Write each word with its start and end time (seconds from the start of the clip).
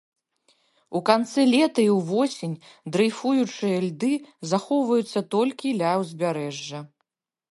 У 0.99 1.01
канцы 1.09 1.41
лета 1.53 1.83
і 1.83 1.85
ўвосень 1.97 2.55
дрэйфуючыя 2.95 3.77
льды 3.87 4.11
захоўваюцца 4.55 5.19
толькі 5.35 5.75
ля 5.83 5.93
ўзбярэжжа. 6.05 6.79